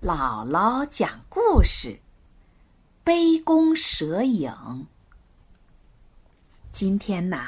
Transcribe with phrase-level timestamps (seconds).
[0.00, 1.88] 姥姥讲故事，
[3.02, 4.48] 《杯弓蛇影》。
[6.70, 7.42] 今天呢，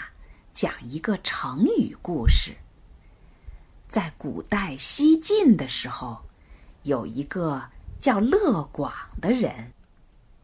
[0.52, 2.56] 讲一个成语故事。
[3.88, 6.18] 在古代西晋的时候，
[6.82, 7.62] 有一个
[8.00, 9.72] 叫乐广的人。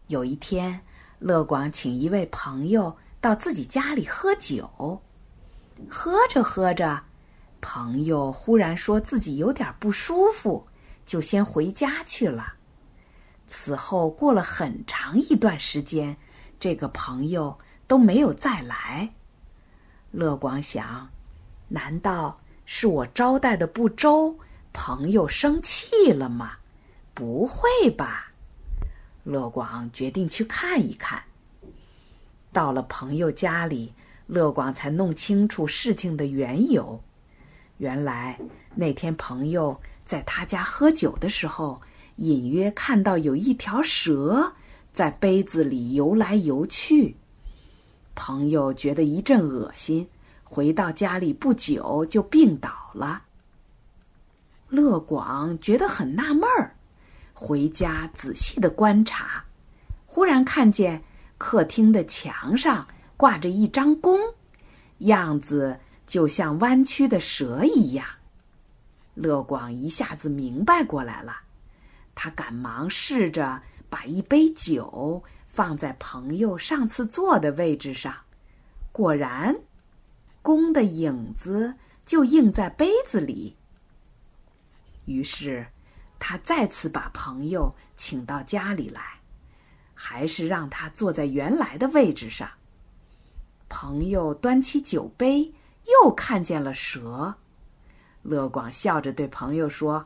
[0.06, 0.80] 有一天，
[1.18, 5.02] 乐广请一位朋友到自己家里喝酒。
[5.90, 7.02] 喝着喝着，
[7.60, 10.68] 朋友忽然说自己有点不舒服。
[11.06, 12.52] 就先回家去了。
[13.46, 16.14] 此后过了很长一段时间，
[16.58, 17.56] 这个朋友
[17.86, 19.08] 都没有再来。
[20.10, 21.08] 乐广想，
[21.68, 24.36] 难道是我招待的不周，
[24.72, 26.56] 朋友生气了吗？
[27.14, 28.32] 不会吧！
[29.22, 31.22] 乐广决定去看一看。
[32.52, 33.94] 到了朋友家里，
[34.26, 37.00] 乐广才弄清楚事情的缘由。
[37.78, 38.36] 原来
[38.74, 39.80] 那天朋友。
[40.06, 41.82] 在他家喝酒的时候，
[42.16, 44.54] 隐约看到有一条蛇
[44.92, 47.16] 在杯子里游来游去。
[48.14, 50.08] 朋友觉得一阵恶心，
[50.44, 53.24] 回到家里不久就病倒了。
[54.68, 56.74] 乐广觉得很纳闷儿，
[57.34, 59.44] 回家仔细的观察，
[60.06, 61.02] 忽然看见
[61.36, 64.18] 客厅的墙上挂着一张弓，
[64.98, 68.06] 样子就像弯曲的蛇一样。
[69.16, 71.34] 乐广一下子明白过来了，
[72.14, 78.14] 他赶忙试着把一杯酒放在朋友上次坐的位置上，
[78.92, 79.56] 果然，
[80.42, 83.56] 弓的影子就映在杯子里。
[85.06, 85.66] 于是，
[86.18, 89.20] 他再次把朋友请到家里来，
[89.94, 92.48] 还是让他坐在原来的位置上。
[93.68, 95.54] 朋友端起酒杯，
[96.02, 97.34] 又看见了蛇。
[98.26, 100.04] 乐广笑着对朋友说：“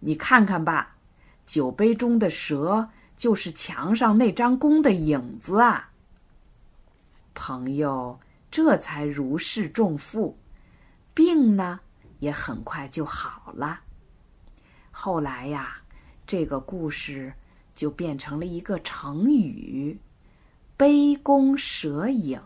[0.00, 0.96] 你看看吧，
[1.46, 5.90] 酒杯中的蛇就是墙上那张弓的影子啊。”
[7.34, 8.18] 朋友
[8.50, 10.36] 这才如释重负，
[11.14, 11.78] 病呢
[12.18, 13.80] 也很快就好了。
[14.90, 15.80] 后来呀，
[16.26, 17.32] 这个故事
[17.74, 19.96] 就变成了一个成语
[20.76, 22.40] “杯弓蛇影”。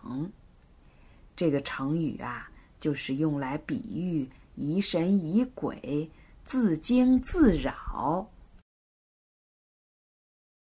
[1.35, 4.29] 这个成语啊，就是用来比喻。
[4.55, 6.11] 疑神疑鬼，
[6.45, 8.31] 自惊自扰。